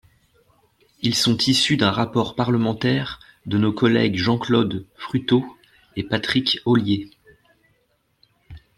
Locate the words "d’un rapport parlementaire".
1.77-3.19